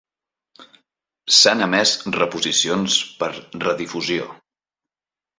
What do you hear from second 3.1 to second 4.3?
per redifusió.